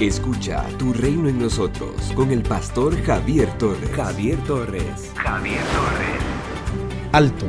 [0.00, 3.88] Escucha Tu Reino en Nosotros con el pastor Javier Torres.
[3.92, 5.10] Javier Torres.
[5.14, 7.12] Javier Torres.
[7.12, 7.46] Alto.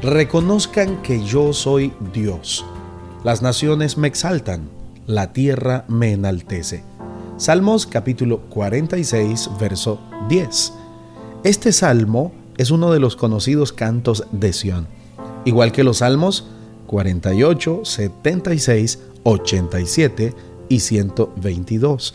[0.00, 2.64] Reconozcan que yo soy Dios.
[3.24, 4.70] Las naciones me exaltan,
[5.08, 6.84] la tierra me enaltece.
[7.36, 10.72] Salmos capítulo 46, verso 10.
[11.42, 14.86] Este salmo es uno de los conocidos cantos de Sión.
[15.44, 16.46] Igual que los salmos
[16.86, 22.14] 48, 76, 87 y 122.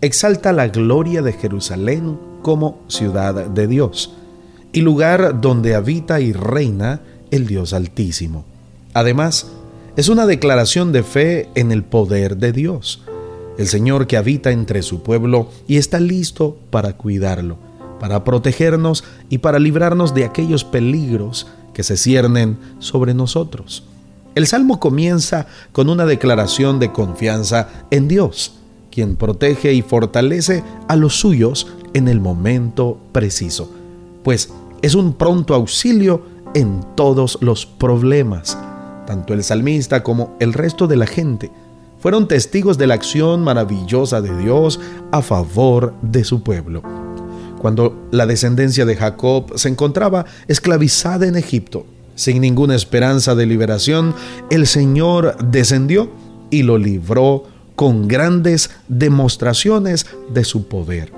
[0.00, 4.14] Exalta la gloria de Jerusalén como ciudad de Dios
[4.72, 8.46] y lugar donde habita y reina el Dios Altísimo.
[8.94, 9.48] Además,
[9.96, 13.02] es una declaración de fe en el poder de Dios,
[13.58, 17.58] el Señor que habita entre su pueblo y está listo para cuidarlo,
[18.00, 23.84] para protegernos y para librarnos de aquellos peligros que se ciernen sobre nosotros.
[24.34, 28.54] El salmo comienza con una declaración de confianza en Dios,
[28.90, 33.70] quien protege y fortalece a los suyos en el momento preciso,
[34.24, 36.22] pues es un pronto auxilio
[36.54, 38.56] en todos los problemas.
[39.06, 41.50] Tanto el salmista como el resto de la gente
[41.98, 46.82] fueron testigos de la acción maravillosa de Dios a favor de su pueblo.
[47.60, 54.14] Cuando la descendencia de Jacob se encontraba esclavizada en Egipto, sin ninguna esperanza de liberación,
[54.50, 56.10] el Señor descendió
[56.50, 57.44] y lo libró
[57.76, 61.12] con grandes demostraciones de su poder.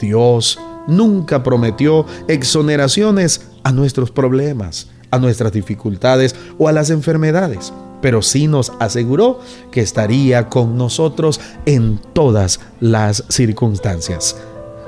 [0.00, 8.22] Dios nunca prometió exoneraciones a nuestros problemas, a nuestras dificultades o a las enfermedades, pero
[8.22, 14.36] sí nos aseguró que estaría con nosotros en todas las circunstancias.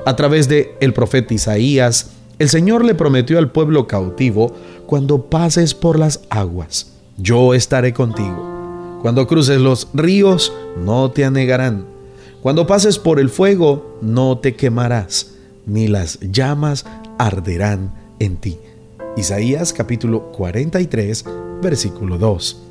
[0.05, 4.53] A través de el profeta Isaías, el Señor le prometió al pueblo cautivo,
[4.85, 8.99] cuando pases por las aguas, yo estaré contigo.
[9.01, 11.85] Cuando cruces los ríos, no te anegarán.
[12.41, 15.33] Cuando pases por el fuego, no te quemarás,
[15.65, 16.85] ni las llamas
[17.17, 18.57] arderán en ti.
[19.15, 21.25] Isaías capítulo 43,
[21.61, 22.61] versículo 2.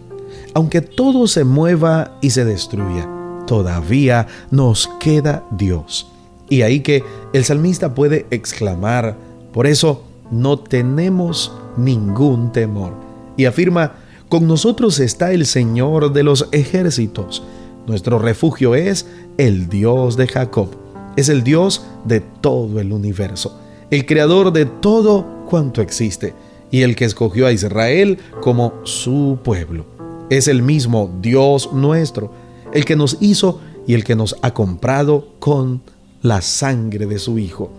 [0.55, 3.09] Aunque todo se mueva y se destruya,
[3.47, 6.09] todavía nos queda Dios.
[6.49, 9.17] Y ahí que el salmista puede exclamar,
[9.53, 12.95] por eso no tenemos ningún temor.
[13.37, 13.95] Y afirma,
[14.29, 17.43] con nosotros está el Señor de los ejércitos.
[17.87, 20.69] Nuestro refugio es el Dios de Jacob.
[21.17, 23.61] Es el Dios de todo el universo,
[23.91, 26.33] el creador de todo cuanto existe
[26.71, 29.85] y el que escogió a Israel como su pueblo.
[30.31, 32.33] Es el mismo Dios nuestro,
[32.73, 35.83] el que nos hizo y el que nos ha comprado con
[36.23, 37.71] la sangre de su Hijo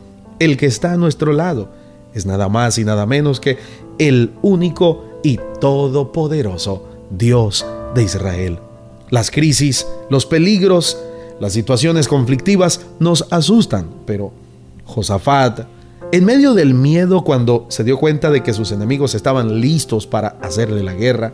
[0.44, 1.70] el que está a nuestro lado
[2.14, 3.58] es nada más y nada menos que
[3.98, 7.66] el único y todopoderoso Dios
[7.96, 8.60] de Israel.
[9.10, 10.98] Las crisis, los peligros,
[11.40, 14.32] las situaciones conflictivas nos asustan, pero
[14.86, 15.62] Josafat,
[16.12, 20.36] en medio del miedo cuando se dio cuenta de que sus enemigos estaban listos para
[20.42, 21.34] hacerle la guerra,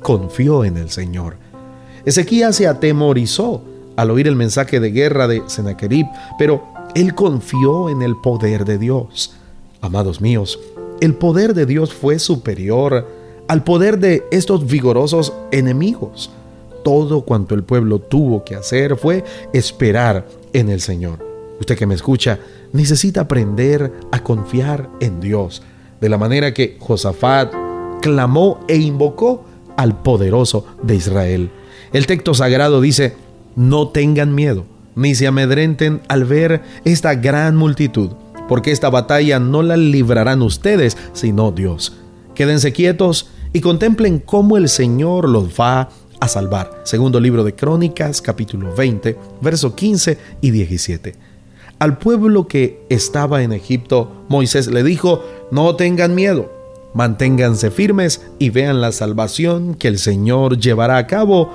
[0.00, 1.36] confió en el Señor.
[2.04, 3.62] Ezequías se atemorizó
[3.96, 6.06] al oír el mensaje de guerra de Sennacherib,
[6.38, 9.34] pero él confió en el poder de Dios.
[9.82, 10.58] Amados míos,
[11.02, 13.06] el poder de Dios fue superior
[13.48, 16.30] al poder de estos vigorosos enemigos.
[16.82, 21.18] Todo cuanto el pueblo tuvo que hacer fue esperar en el Señor.
[21.60, 22.38] Usted que me escucha,
[22.72, 25.62] necesita aprender a confiar en Dios,
[26.00, 27.52] de la manera que Josafat
[28.00, 29.44] clamó e invocó
[29.76, 31.50] al poderoso de Israel.
[31.92, 33.16] El texto sagrado dice,
[33.54, 34.64] no tengan miedo
[34.96, 38.10] ni se amedrenten al ver esta gran multitud,
[38.48, 41.96] porque esta batalla no la librarán ustedes, sino Dios.
[42.34, 46.80] Quédense quietos y contemplen cómo el Señor los va a salvar.
[46.84, 51.14] Segundo libro de Crónicas, capítulo 20, verso 15 y 17.
[51.78, 56.50] Al pueblo que estaba en Egipto, Moisés le dijo, no tengan miedo,
[56.94, 61.50] manténganse firmes y vean la salvación que el Señor llevará a cabo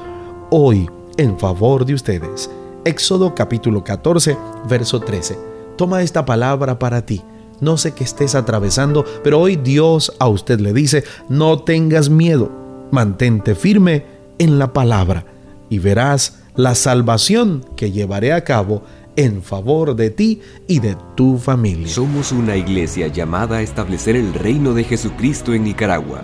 [0.51, 0.87] hoy
[1.17, 2.51] en favor de ustedes.
[2.83, 4.35] Éxodo capítulo 14,
[4.67, 5.37] verso 13.
[5.77, 7.21] Toma esta palabra para ti.
[7.59, 12.51] No sé qué estés atravesando, pero hoy Dios a usted le dice, no tengas miedo,
[12.91, 14.05] mantente firme
[14.39, 15.25] en la palabra
[15.69, 18.81] y verás la salvación que llevaré a cabo
[19.15, 21.87] en favor de ti y de tu familia.
[21.87, 26.23] Somos una iglesia llamada a establecer el reino de Jesucristo en Nicaragua.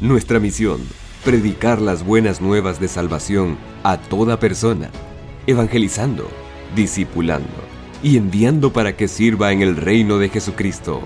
[0.00, 0.80] Nuestra misión,
[1.26, 4.90] predicar las buenas nuevas de salvación a toda persona
[5.46, 6.28] evangelizando,
[6.74, 7.48] discipulando
[8.02, 11.02] y enviando para que sirva en el reino de Jesucristo.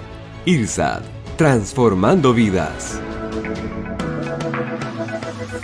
[0.47, 1.03] IRSAD,
[1.37, 3.01] transformando vidas.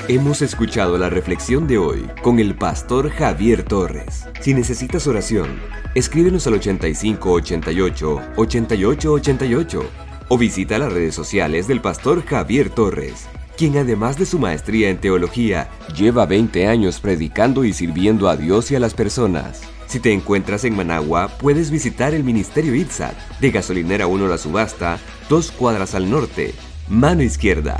[0.08, 4.26] Hemos escuchado la reflexión de hoy con el pastor Javier Torres.
[4.40, 5.60] Si necesitas oración,
[5.94, 9.82] escríbenos al 8588 8888
[10.28, 13.28] o visita las redes sociales del pastor Javier Torres,
[13.60, 18.70] quien además de su maestría en teología, lleva 20 años predicando y sirviendo a Dios
[18.70, 19.60] y a las personas.
[19.86, 24.98] Si te encuentras en Managua, puedes visitar el Ministerio ITSAT de Gasolinera 1 La Subasta,
[25.28, 26.54] dos cuadras al norte,
[26.88, 27.78] mano izquierda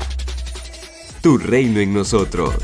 [1.23, 2.55] tu reino en nosotros.